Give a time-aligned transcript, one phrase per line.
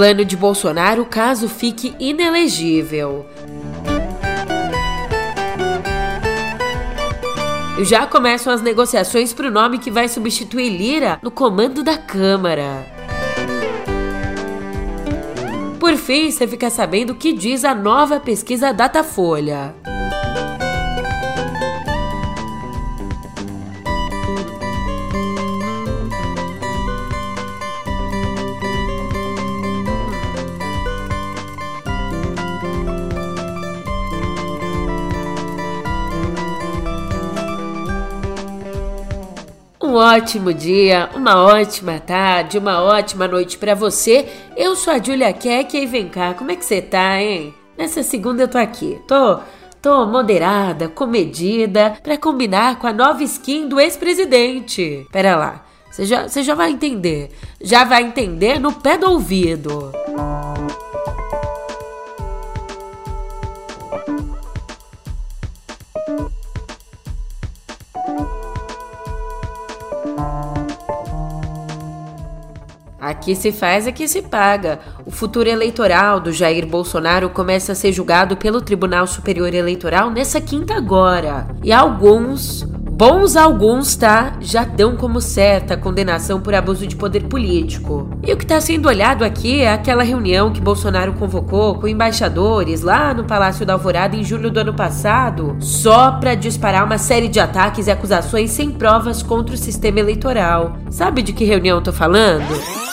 [0.00, 3.26] plano de Bolsonaro caso fique inelegível.
[7.82, 12.82] Já começam as negociações para o nome que vai substituir Lira no comando da Câmara.
[15.78, 19.74] Por fim, você fica sabendo o que diz a nova pesquisa Datafolha.
[39.90, 44.24] Um ótimo dia, uma ótima tarde, uma ótima noite para você.
[44.56, 47.52] Eu sou a Julia Keck e vem cá, como é que você tá, hein?
[47.76, 49.00] Nessa segunda eu tô aqui.
[49.08, 49.40] Tô
[49.82, 55.08] Tô moderada, comedida, para combinar com a nova skin do ex-presidente.
[55.10, 57.32] Pera lá, você já, você já vai entender.
[57.60, 59.90] Já vai entender no pé do ouvido.
[73.00, 74.78] Aqui se faz, aqui se paga.
[75.06, 80.38] O futuro eleitoral do Jair Bolsonaro começa a ser julgado pelo Tribunal Superior Eleitoral nessa
[80.38, 81.48] quinta agora.
[81.64, 87.22] E alguns, bons alguns, tá, já dão como certa a condenação por abuso de poder
[87.22, 88.10] político.
[88.22, 92.82] E o que está sendo olhado aqui é aquela reunião que Bolsonaro convocou com embaixadores
[92.82, 97.28] lá no Palácio da Alvorada em julho do ano passado, só para disparar uma série
[97.28, 100.76] de ataques e acusações sem provas contra o sistema eleitoral.
[100.90, 102.89] Sabe de que reunião eu tô falando?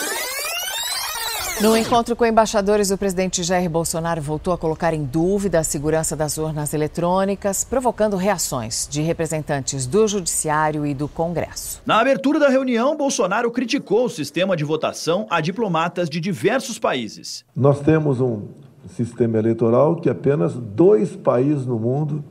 [1.60, 6.14] No encontro com embaixadores, o presidente Jair Bolsonaro voltou a colocar em dúvida a segurança
[6.14, 11.82] das urnas eletrônicas, provocando reações de representantes do Judiciário e do Congresso.
[11.84, 17.44] Na abertura da reunião, Bolsonaro criticou o sistema de votação a diplomatas de diversos países.
[17.56, 18.42] Nós temos um
[18.90, 22.24] sistema eleitoral que apenas dois países no mundo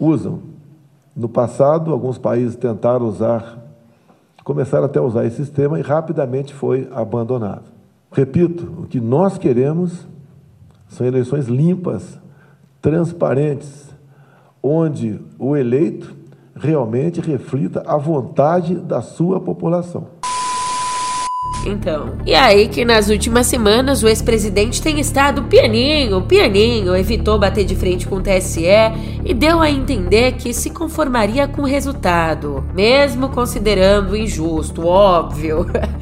[0.00, 0.42] usam.
[1.14, 3.56] No passado, alguns países tentaram usar,
[4.42, 7.73] começaram até a usar esse sistema e rapidamente foi abandonado.
[8.14, 10.06] Repito, o que nós queremos
[10.86, 12.20] são eleições limpas,
[12.80, 13.92] transparentes,
[14.62, 16.14] onde o eleito
[16.54, 20.06] realmente reflita a vontade da sua população.
[21.66, 27.64] Então, e aí que nas últimas semanas o ex-presidente tem estado pianinho, pianinho, evitou bater
[27.64, 28.64] de frente com o TSE
[29.24, 35.66] e deu a entender que se conformaria com o resultado, mesmo considerando injusto, óbvio.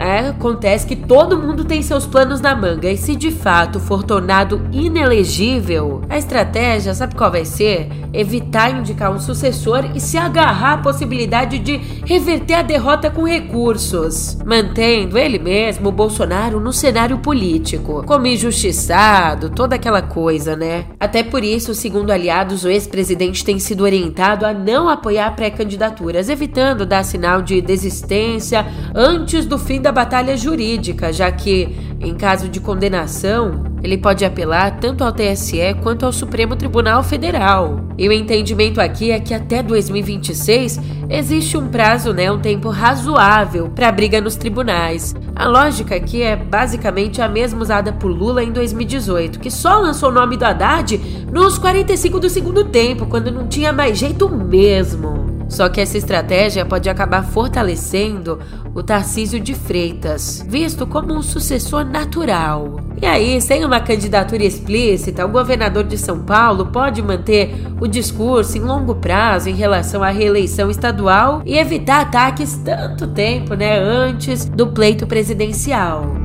[0.00, 4.02] É, acontece que todo mundo tem seus planos na manga e se de fato for
[4.02, 7.86] tornado inelegível, a estratégia, sabe qual vai ser?
[8.10, 14.38] Evitar indicar um sucessor e se agarrar à possibilidade de reverter a derrota com recursos,
[14.42, 20.86] mantendo ele mesmo, Bolsonaro, no cenário político, como injustiçado, toda aquela coisa, né?
[20.98, 26.86] Até por isso, segundo aliados, o ex-presidente tem sido orientado a não apoiar pré-candidaturas, evitando
[26.86, 32.48] dar sinal de desistência antes do fim da da batalha jurídica, já que, em caso
[32.48, 37.80] de condenação, ele pode apelar tanto ao TSE quanto ao Supremo Tribunal Federal.
[37.98, 40.78] E o entendimento aqui é que até 2026
[41.08, 45.12] existe um prazo, né, um tempo razoável para a briga nos tribunais.
[45.34, 50.10] A lógica aqui é basicamente a mesma usada por Lula em 2018, que só lançou
[50.10, 50.98] o nome do Haddad
[51.32, 55.29] nos 45 do segundo tempo, quando não tinha mais jeito mesmo.
[55.50, 58.38] Só que essa estratégia pode acabar fortalecendo
[58.72, 62.80] o Tarcísio de Freitas, visto como um sucessor natural.
[63.02, 68.56] E aí, sem uma candidatura explícita, o governador de São Paulo pode manter o discurso
[68.56, 74.44] em longo prazo em relação à reeleição estadual e evitar ataques tanto tempo, né, antes
[74.44, 76.19] do pleito presidencial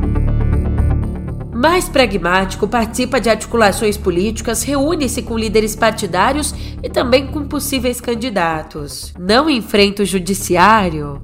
[1.65, 6.53] mais pragmático, participa de articulações políticas, reúne-se com líderes partidários
[6.83, 9.12] e também com possíveis candidatos.
[9.19, 11.19] Não enfrenta o judiciário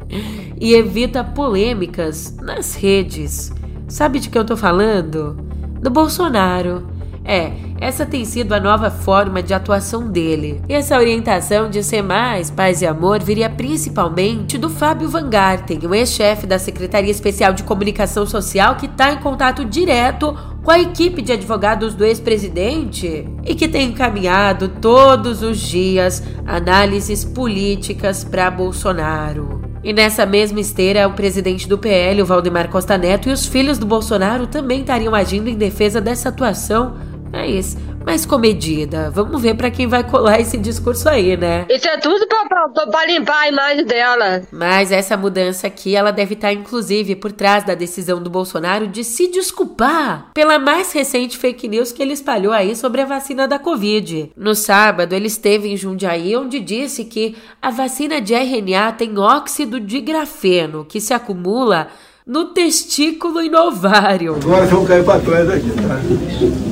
[0.60, 3.50] e evita polêmicas nas redes.
[3.88, 5.38] Sabe de que eu tô falando?
[5.80, 6.86] Do Bolsonaro.
[7.28, 10.62] É, essa tem sido a nova forma de atuação dele.
[10.66, 15.78] E essa orientação de ser mais paz e amor viria principalmente do Fábio Van Garten,
[15.86, 20.34] o ex-chefe da Secretaria Especial de Comunicação Social que está em contato direto
[20.64, 27.26] com a equipe de advogados do ex-presidente e que tem encaminhado todos os dias análises
[27.26, 29.60] políticas para Bolsonaro.
[29.84, 33.78] E nessa mesma esteira, o presidente do PL, o Valdemar Costa Neto, e os filhos
[33.78, 36.96] do Bolsonaro também estariam agindo em defesa dessa atuação
[37.32, 37.76] é isso.
[38.04, 39.10] mais comedida.
[39.10, 41.66] Vamos ver para quem vai colar esse discurso aí, né?
[41.68, 44.42] Isso é tudo para limpar a imagem dela.
[44.50, 49.04] Mas essa mudança aqui, ela deve estar inclusive por trás da decisão do Bolsonaro de
[49.04, 53.58] se desculpar pela mais recente fake news que ele espalhou aí sobre a vacina da
[53.58, 54.32] Covid.
[54.34, 59.78] No sábado, ele esteve em Jundiaí, onde disse que a vacina de RNA tem óxido
[59.78, 61.88] de grafeno, que se acumula
[62.28, 64.36] no testículo e no ovário.
[64.36, 65.98] Agora vamos cair para trás aqui, tá?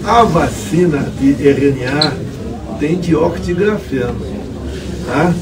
[0.05, 2.13] A vacina de RNA
[2.79, 4.21] tem dióxido de grafeno,
[5.07, 5.33] tá?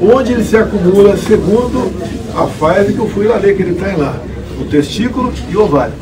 [0.00, 1.92] Onde ele se acumula, segundo
[2.36, 4.20] a fase que eu fui lá ler que ele tem lá,
[4.60, 5.94] o testículo e o ovário.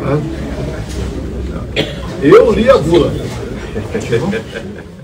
[0.00, 0.18] Tá?
[2.22, 3.12] Eu li a bula.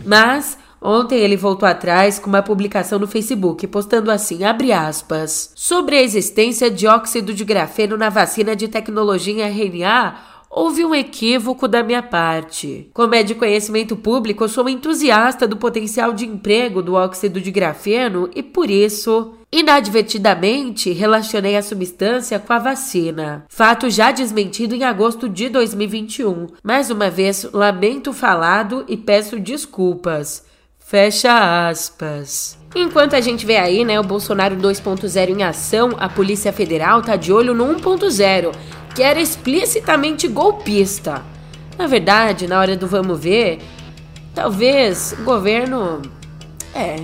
[0.04, 5.96] Mas Ontem ele voltou atrás com uma publicação no Facebook, postando assim, abre aspas, sobre
[5.96, 10.16] a existência de óxido de grafeno na vacina de tecnologia RNA,
[10.50, 12.90] houve um equívoco da minha parte.
[12.92, 18.28] Como é de conhecimento público, sou entusiasta do potencial de emprego do óxido de grafeno
[18.34, 23.44] e por isso Inadvertidamente, relacionei a substância com a vacina.
[23.50, 26.46] Fato já desmentido em agosto de 2021.
[26.64, 30.50] Mais uma vez, lamento falado e peço desculpas.
[30.92, 32.58] Fecha aspas.
[32.76, 37.16] Enquanto a gente vê aí, né, o Bolsonaro 2.0 em ação, a Polícia Federal tá
[37.16, 38.54] de olho no 1.0,
[38.94, 41.22] que era explicitamente golpista.
[41.78, 43.60] Na verdade, na hora do vamos ver,
[44.34, 46.02] talvez o governo
[46.74, 46.96] é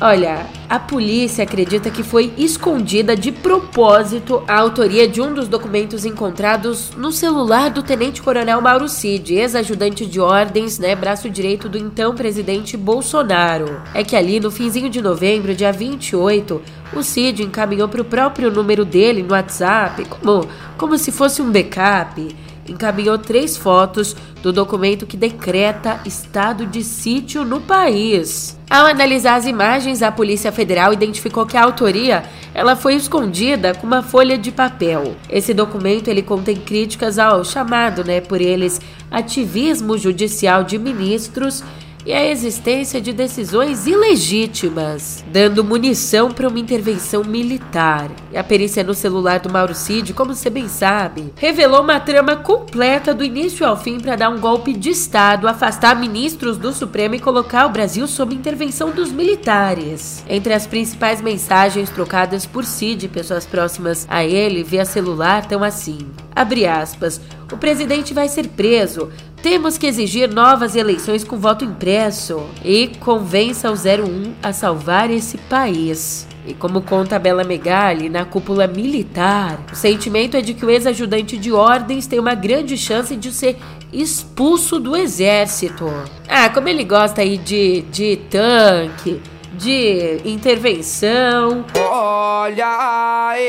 [0.00, 6.04] Olha, a polícia acredita que foi escondida de propósito a autoria de um dos documentos
[6.04, 12.14] encontrados no celular do tenente-coronel Mauro Cid, ex-ajudante de ordens, né, braço direito do então
[12.14, 13.82] presidente Bolsonaro.
[13.92, 16.62] É que ali no finzinho de novembro, dia 28,
[16.94, 20.46] o Cid encaminhou para o próprio número dele no WhatsApp, como,
[20.76, 22.36] como se fosse um backup
[22.68, 28.58] encaminhou três fotos do documento que decreta estado de sítio no país.
[28.70, 32.24] Ao analisar as imagens, a Polícia Federal identificou que a autoria
[32.54, 35.16] ela foi escondida com uma folha de papel.
[35.28, 38.80] Esse documento ele contém críticas ao chamado, né, por eles,
[39.10, 41.64] ativismo judicial de ministros
[42.08, 48.10] e a existência de decisões ilegítimas, dando munição para uma intervenção militar.
[48.32, 52.34] E a perícia no celular do Mauro Cid, como você bem sabe, revelou uma trama
[52.34, 57.14] completa do início ao fim para dar um golpe de Estado, afastar ministros do Supremo
[57.14, 60.24] e colocar o Brasil sob intervenção dos militares.
[60.26, 65.62] Entre as principais mensagens trocadas por Cid e pessoas próximas a ele via celular estão
[65.62, 65.98] assim:
[66.34, 67.20] abre aspas,
[67.52, 69.10] o presidente vai ser preso.
[69.42, 75.38] Temos que exigir novas eleições com voto impresso e convença o 01 a salvar esse
[75.38, 76.26] país.
[76.46, 81.36] E como conta Bela Megali na cúpula militar, o sentimento é de que o ex-ajudante
[81.36, 83.58] de ordens tem uma grande chance de ser
[83.92, 85.86] expulso do exército.
[86.26, 89.20] Ah, como ele gosta aí de, de tanque,
[89.58, 91.64] de intervenção.
[91.76, 93.40] Olha a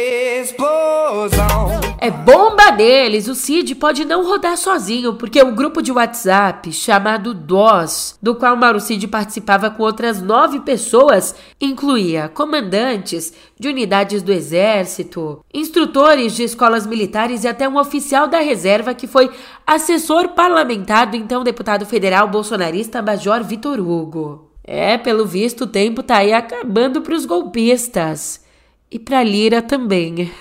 [0.42, 1.80] explosão.
[2.00, 3.28] É bomba deles.
[3.28, 8.56] O Cid pode não rodar sozinho, porque o grupo de WhatsApp chamado DOS, do qual
[8.56, 16.44] Mauro Cid participava com outras nove pessoas, incluía comandantes de unidades do exército, instrutores de
[16.44, 19.30] escolas militares e até um oficial da reserva que foi
[19.68, 24.49] assessor parlamentar do então deputado federal bolsonarista Major Vitor Hugo.
[24.71, 28.45] É, pelo visto, o tempo tá aí acabando para os golpistas.
[28.92, 30.31] E para Lira também.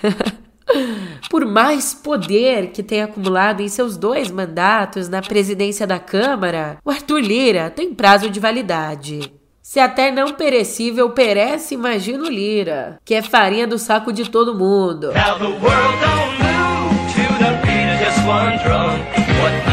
[1.30, 6.90] Por mais poder que tenha acumulado em seus dois mandatos na presidência da Câmara, o
[6.90, 9.32] Arthur Lira tem prazo de validade.
[9.62, 14.54] Se até não perecível perece, imagina o Lira, que é farinha do saco de todo
[14.54, 15.06] mundo.
[15.06, 18.99] Now the world don't move to the beat of just one drum.
[19.40, 19.68] What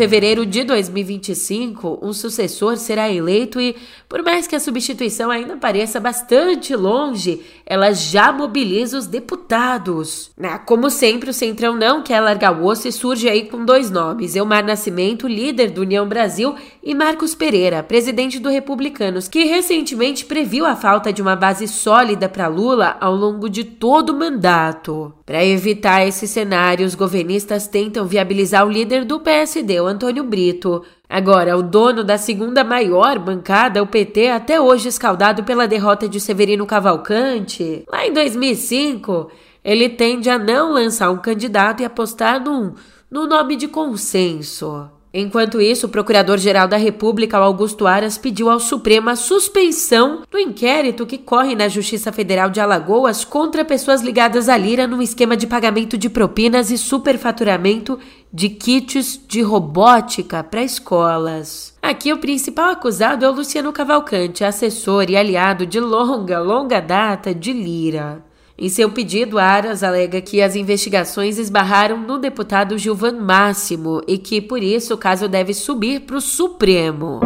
[0.00, 3.76] fevereiro de 2025, um sucessor será eleito e,
[4.08, 10.30] por mais que a substituição ainda pareça bastante longe, ela já mobiliza os deputados.
[10.42, 13.90] Ah, como sempre, o Centrão não quer largar o osso e surge aí com dois
[13.90, 20.24] nomes: Elmar Nascimento, líder do União Brasil, e Marcos Pereira, presidente do Republicanos, que recentemente
[20.24, 25.12] previu a falta de uma base sólida para Lula ao longo de todo o mandato.
[25.26, 30.84] Para evitar esse cenário, os governistas tentam viabilizar o líder do PSD, Antônio Brito.
[31.08, 36.20] Agora, o dono da segunda maior bancada, o PT, até hoje escaldado pela derrota de
[36.20, 39.30] Severino Cavalcante, lá em 2005,
[39.64, 42.74] ele tende a não lançar um candidato e apostar num,
[43.10, 44.88] num nome de consenso.
[45.12, 51.04] Enquanto isso, o Procurador-Geral da República, Augusto Aras, pediu ao Supremo a suspensão do inquérito
[51.04, 55.48] que corre na Justiça Federal de Alagoas contra pessoas ligadas à Lira num esquema de
[55.48, 57.98] pagamento de propinas e superfaturamento
[58.32, 61.76] de kits de robótica para escolas.
[61.82, 67.34] Aqui o principal acusado é o Luciano Cavalcante, assessor e aliado de longa, longa data
[67.34, 68.29] de Lira.
[68.60, 74.38] Em seu pedido, Aras alega que as investigações esbarraram no deputado Gilvan Máximo e que,
[74.38, 77.20] por isso, o caso deve subir para o Supremo.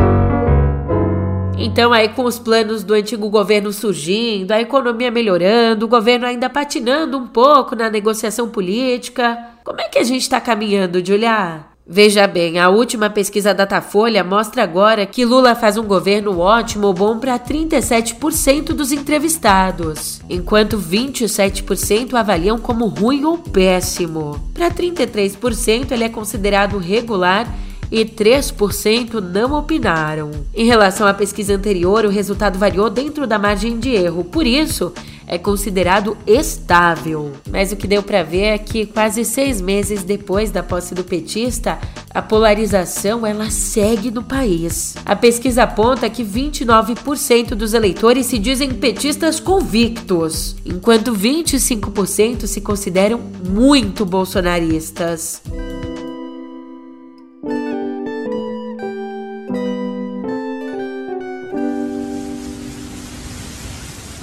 [1.58, 6.48] Então, aí com os planos do antigo governo surgindo, a economia melhorando, o governo ainda
[6.48, 11.73] patinando um pouco na negociação política, como é que a gente está caminhando, Julia?
[11.86, 16.94] Veja bem, a última pesquisa Datafolha mostra agora que Lula faz um governo ótimo ou
[16.94, 24.42] bom para 37% dos entrevistados, enquanto 27% avaliam como ruim ou péssimo.
[24.54, 27.46] Para 33%, ele é considerado regular
[27.92, 30.30] e 3% não opinaram.
[30.54, 34.90] Em relação à pesquisa anterior, o resultado variou dentro da margem de erro, por isso,
[35.26, 37.32] é considerado estável.
[37.50, 41.04] Mas o que deu para ver é que quase seis meses depois da posse do
[41.04, 41.78] petista,
[42.10, 44.94] a polarização ela segue no país.
[45.04, 53.20] A pesquisa aponta que 29% dos eleitores se dizem petistas convictos, enquanto 25% se consideram
[53.48, 55.42] muito bolsonaristas.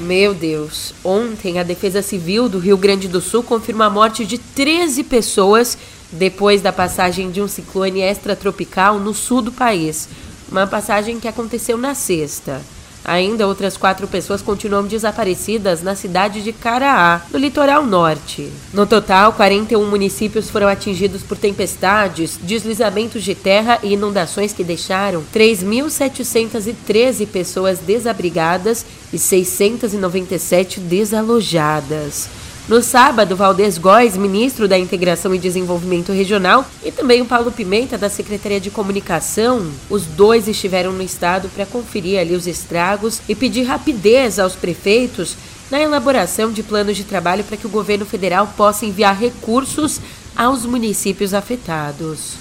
[0.01, 4.39] Meu Deus, ontem a Defesa Civil do Rio Grande do Sul confirmou a morte de
[4.39, 5.77] 13 pessoas
[6.11, 10.09] depois da passagem de um ciclone extratropical no sul do país.
[10.51, 12.63] Uma passagem que aconteceu na sexta.
[13.03, 18.51] Ainda outras quatro pessoas continuam desaparecidas na cidade de Caraá, no litoral norte.
[18.73, 25.23] No total, 41 municípios foram atingidos por tempestades, deslizamentos de terra e inundações que deixaram
[25.33, 32.40] 3.713 pessoas desabrigadas e 697 desalojadas.
[32.71, 37.97] No sábado, Valdez Góes, ministro da Integração e Desenvolvimento Regional, e também o Paulo Pimenta,
[37.97, 43.35] da Secretaria de Comunicação, os dois estiveram no estado para conferir ali os estragos e
[43.35, 45.35] pedir rapidez aos prefeitos
[45.69, 49.99] na elaboração de planos de trabalho para que o governo federal possa enviar recursos
[50.33, 52.37] aos municípios afetados.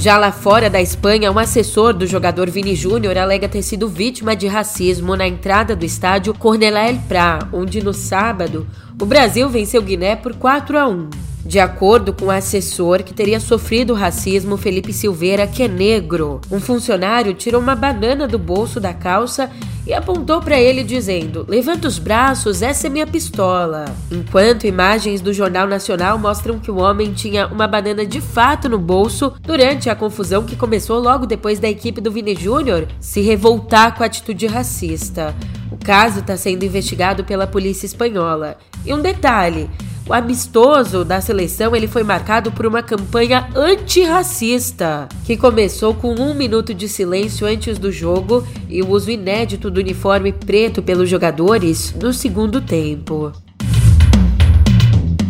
[0.00, 4.34] Já lá fora da Espanha, um assessor do jogador Vini Júnior alega ter sido vítima
[4.34, 8.66] de racismo na entrada do estádio Cornelá El Prá, onde no sábado
[8.98, 11.29] o Brasil venceu Guiné por 4 a 1.
[11.44, 16.60] De acordo com o assessor que teria sofrido racismo, Felipe Silveira, que é negro, um
[16.60, 19.50] funcionário tirou uma banana do bolso da calça
[19.86, 23.86] e apontou para ele dizendo: Levanta os braços, essa é minha pistola.
[24.10, 28.78] Enquanto imagens do Jornal Nacional mostram que o homem tinha uma banana de fato no
[28.78, 33.96] bolso durante a confusão que começou logo depois da equipe do Vini Júnior se revoltar
[33.96, 35.34] com a atitude racista.
[35.72, 38.58] O caso está sendo investigado pela polícia espanhola.
[38.84, 39.70] E um detalhe:
[40.10, 46.34] o amistoso da seleção ele foi marcado por uma campanha antirracista, que começou com um
[46.34, 51.94] minuto de silêncio antes do jogo e o uso inédito do uniforme preto pelos jogadores
[51.94, 53.32] no segundo tempo.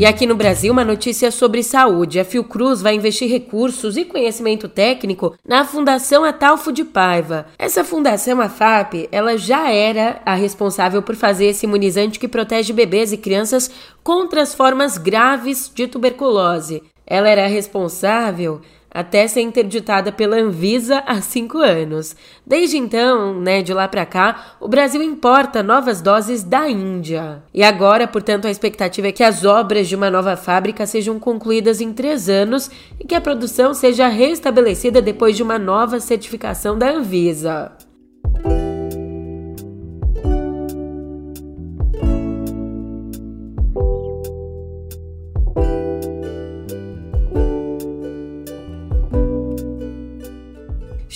[0.01, 2.19] E aqui no Brasil, uma notícia sobre saúde.
[2.19, 7.49] A Fiocruz vai investir recursos e conhecimento técnico na Fundação Atalfo de Paiva.
[7.59, 12.73] Essa fundação, a FAP, ela já era a responsável por fazer esse imunizante que protege
[12.73, 13.71] bebês e crianças
[14.03, 16.83] contra as formas graves de tuberculose.
[17.07, 22.17] Ela era responsável até ser interditada pela Anvisa há cinco anos.
[22.47, 27.43] Desde então, né, de lá para cá, o Brasil importa novas doses da Índia.
[27.55, 31.81] E agora, portanto, a expectativa é que as obras de uma nova fábrica sejam concluídas
[31.81, 36.91] em três anos e que a produção seja restabelecida depois de uma nova certificação da
[36.91, 37.73] Anvisa.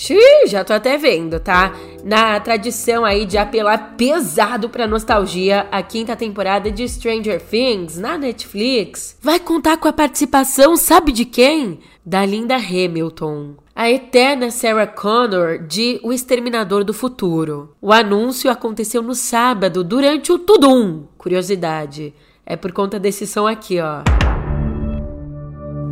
[0.05, 1.73] Xiii, já tô até vendo, tá?
[2.03, 8.15] Na tradição aí de apelar pesado pra nostalgia, a quinta temporada de Stranger Things na
[8.15, 11.79] Netflix vai contar com a participação, sabe de quem?
[12.05, 13.55] Da Linda Hamilton.
[13.75, 17.75] A eterna Sarah Connor de O Exterminador do Futuro.
[17.81, 21.05] O anúncio aconteceu no sábado, durante o Tudum.
[21.17, 22.13] Curiosidade,
[22.45, 24.03] é por conta desse som aqui, ó.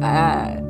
[0.04, 0.63] Ah,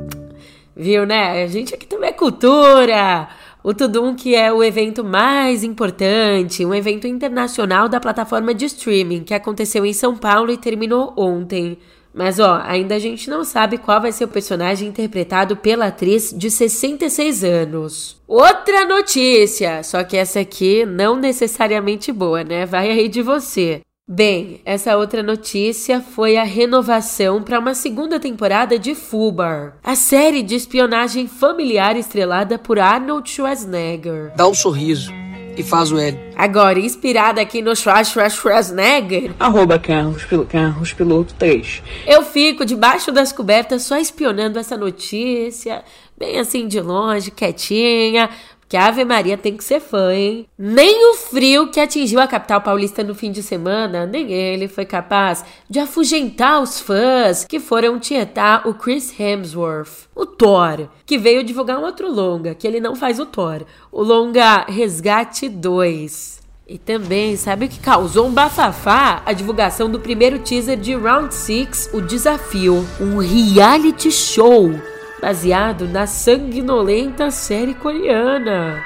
[0.76, 1.44] Viu, né?
[1.44, 3.28] A gente aqui também é cultura.
[3.62, 9.24] O Tudum, que é o evento mais importante, um evento internacional da plataforma de streaming
[9.24, 11.78] que aconteceu em São Paulo e terminou ontem.
[12.12, 16.32] Mas ó, ainda a gente não sabe qual vai ser o personagem interpretado pela atriz
[16.36, 18.20] de 66 anos.
[18.28, 22.66] Outra notícia, só que essa aqui não necessariamente boa, né?
[22.66, 23.80] Vai aí de você.
[24.14, 30.42] Bem, essa outra notícia foi a renovação para uma segunda temporada de Fubar, a série
[30.42, 34.30] de espionagem familiar estrelada por Arnold Schwarzenegger.
[34.36, 35.10] Dá um sorriso
[35.56, 36.18] e faz o L.
[36.36, 41.82] Agora, inspirada aqui no Schwarzenegger, Arroba Carros, Pil- Carros Piloto 3.
[42.06, 45.82] eu fico debaixo das cobertas só espionando essa notícia,
[46.14, 48.28] bem assim de longe, quietinha.
[48.68, 50.46] Que a Ave Maria tem que ser fã, hein?
[50.58, 54.84] Nem o frio que atingiu a capital paulista no fim de semana, nem ele foi
[54.84, 61.44] capaz de afugentar os fãs que foram tietar o Chris Hemsworth, o Thor, que veio
[61.44, 66.42] divulgar um outro longa, que ele não faz o Thor, o longa Resgate 2.
[66.66, 69.22] E também, sabe o que causou um bafafá?
[69.26, 74.72] A divulgação do primeiro teaser de Round 6, O Desafio, um reality show
[75.20, 78.82] baseado na sanguinolenta série coreana.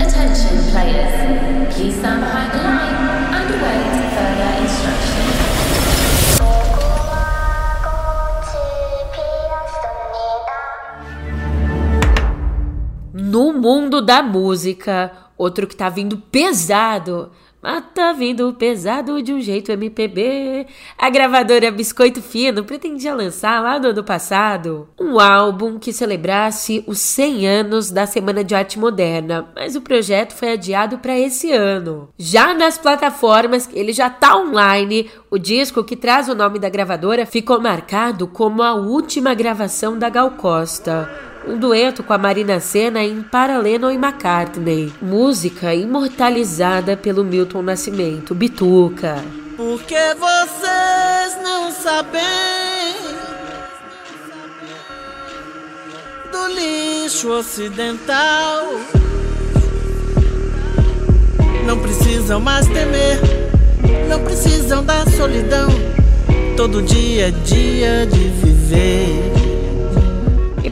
[0.00, 2.94] Attention players, please stand behind the line
[3.34, 5.20] and await further instructions.
[13.12, 17.30] No mundo da música, outro que tá vindo pesado.
[17.62, 20.66] Mas tá vindo pesado de um jeito MPB.
[20.96, 26.98] A gravadora Biscoito Fino pretendia lançar lá no ano passado um álbum que celebrasse os
[27.00, 32.08] 100 anos da Semana de Arte Moderna, mas o projeto foi adiado para esse ano.
[32.16, 35.10] Já nas plataformas, ele já tá online.
[35.30, 40.08] O disco que traz o nome da gravadora ficou marcado como a última gravação da
[40.08, 47.24] Gal Costa um dueto com a Marina Senna em Paralelo e McCartney, música imortalizada pelo
[47.24, 49.22] Milton Nascimento, Bituca.
[49.56, 52.20] Porque vocês não sabem
[56.30, 58.66] do lixo ocidental.
[61.66, 63.20] Não precisam mais temer,
[64.08, 65.68] não precisam da solidão.
[66.56, 69.39] Todo dia é dia de viver.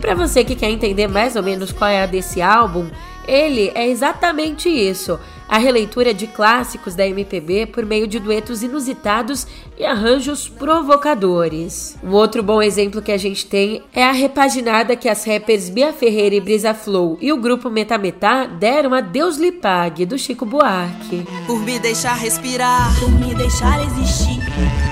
[0.08, 2.88] Para você que quer entender mais ou menos qual é a desse álbum,
[3.26, 9.46] ele é exatamente isso, a releitura de clássicos da MPB por meio de duetos inusitados
[9.76, 11.94] e arranjos provocadores.
[12.02, 15.92] Um outro bom exemplo que a gente tem é a repaginada que as rappers Bia
[15.92, 20.46] Ferreira e Brisa Flow e o grupo Metametá deram a Deus lhe pague do Chico
[20.46, 21.22] Buarque.
[21.46, 24.40] Por me deixar respirar, por me deixar existir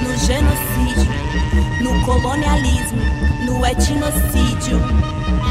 [0.02, 1.06] no genocídio,
[1.82, 3.15] no colonialismo,
[3.56, 4.80] no etnocídio,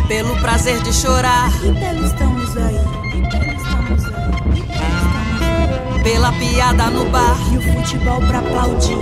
[0.08, 2.80] pelo prazer de chorar, e pelo estamos aí,
[3.14, 4.16] e pelo estamos aí,
[4.54, 7.36] e pelo estamos aí, pela piada no bar.
[7.52, 8.98] E o futebol pra aplaudir.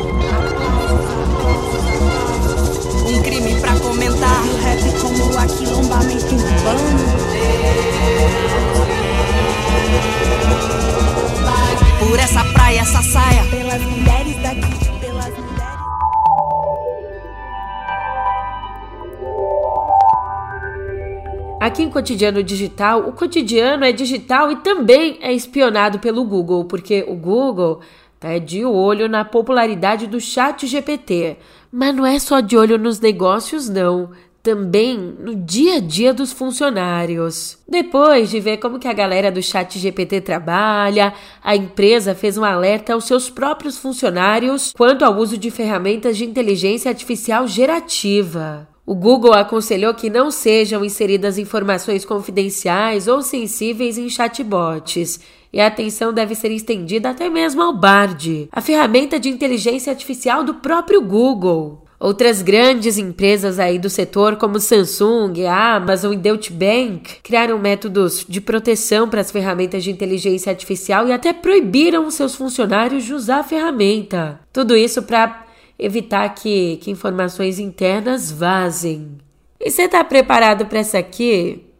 [3.06, 7.34] Um crime pra comentar, e o rap como aquilombamento urbano.
[12.00, 14.93] Por essa praia, essa saia, pelas mulheres daqui,
[21.64, 27.06] Aqui em Cotidiano Digital, o cotidiano é digital e também é espionado pelo Google, porque
[27.08, 27.80] o Google
[28.20, 31.38] tá de olho na popularidade do Chat GPT.
[31.72, 34.10] Mas não é só de olho nos negócios, não.
[34.44, 37.58] Também no dia a dia dos funcionários.
[37.66, 42.44] Depois de ver como que a galera do Chat GPT trabalha, a empresa fez um
[42.44, 48.73] alerta aos seus próprios funcionários quanto ao uso de ferramentas de inteligência artificial gerativa.
[48.86, 55.22] O Google aconselhou que não sejam inseridas informações confidenciais ou sensíveis em chatbots.
[55.54, 60.44] E a atenção deve ser estendida até mesmo ao Bard, a ferramenta de inteligência artificial
[60.44, 61.84] do próprio Google.
[61.98, 68.42] Outras grandes empresas aí do setor, como Samsung, Amazon e Deutsche Bank, criaram métodos de
[68.42, 73.44] proteção para as ferramentas de inteligência artificial e até proibiram seus funcionários de usar a
[73.44, 74.42] ferramenta.
[74.52, 75.43] Tudo isso para
[75.78, 79.18] evitar que, que informações internas vazem.
[79.60, 81.73] E você tá preparado para essa aqui?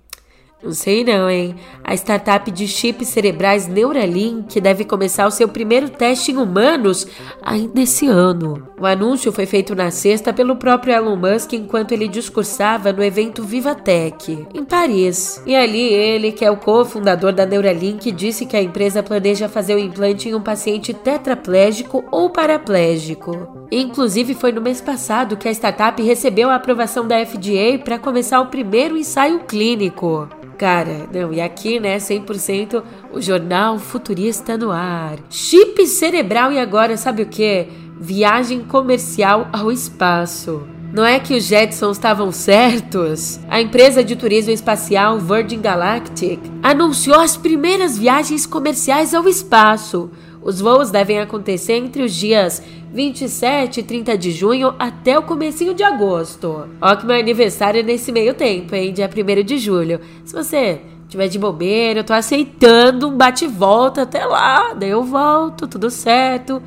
[0.64, 1.56] Não sei não, hein?
[1.84, 7.06] A startup de chips cerebrais Neuralink deve começar o seu primeiro teste em humanos
[7.42, 8.66] ainda esse ano.
[8.80, 13.44] O anúncio foi feito na sexta pelo próprio Elon Musk enquanto ele discursava no evento
[13.44, 15.44] Vivatech, em Paris.
[15.46, 19.76] E ali ele, que é o cofundador da Neuralink, disse que a empresa planeja fazer
[19.76, 23.68] o implante em um paciente tetraplégico ou paraplégico.
[23.70, 28.40] Inclusive foi no mês passado que a startup recebeu a aprovação da FDA para começar
[28.40, 30.30] o primeiro ensaio clínico.
[30.58, 35.18] Cara, não, e aqui, né, 100% o jornal futurista no ar.
[35.30, 37.68] Chip cerebral e agora, sabe o que?
[38.04, 40.64] viagem comercial ao espaço.
[40.94, 43.40] Não é que os Jetsons estavam certos?
[43.50, 50.12] A empresa de turismo espacial Virgin Galactic anunciou as primeiras viagens comerciais ao espaço.
[50.44, 52.62] Os voos devem acontecer entre os dias
[52.94, 56.68] 27 e 30 de junho até o comecinho de agosto.
[56.82, 58.92] Ó que meu aniversário é nesse meio tempo, hein?
[58.92, 60.02] Dia 1 de julho.
[60.26, 64.74] Se você tiver de bobeira, eu tô aceitando um bate-volta até lá.
[64.74, 66.62] Daí eu volto, tudo certo.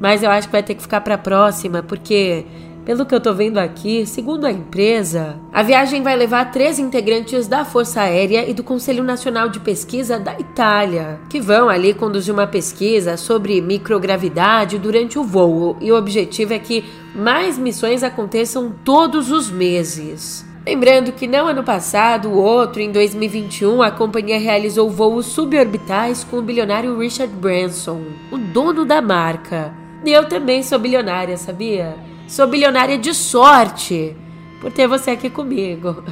[0.00, 2.44] Mas eu acho que vai ter que ficar pra próxima, porque
[2.84, 7.48] pelo que eu tô vendo aqui, segundo a empresa, a viagem vai levar três integrantes
[7.48, 12.34] da Força Aérea e do Conselho Nacional de Pesquisa da Itália, que vão ali conduzir
[12.34, 18.72] uma pesquisa sobre microgravidade durante o voo, e o objetivo é que mais missões aconteçam
[18.84, 20.44] todos os meses.
[20.66, 26.38] Lembrando que não ano passado, o outro, em 2021, a companhia realizou voos suborbitais com
[26.38, 28.00] o bilionário Richard Branson,
[28.32, 29.74] o dono da marca.
[30.04, 31.94] E eu também sou bilionária, sabia?
[32.26, 34.16] Sou bilionária de sorte
[34.60, 36.02] por ter você aqui comigo.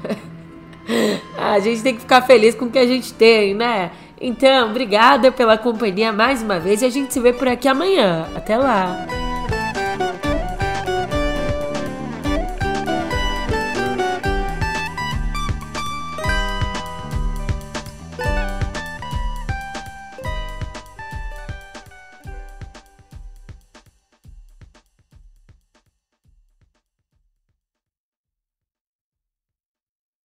[1.38, 3.90] a gente tem que ficar feliz com o que a gente tem, né?
[4.20, 8.26] Então, obrigada pela companhia mais uma vez e a gente se vê por aqui amanhã.
[8.36, 9.21] Até lá!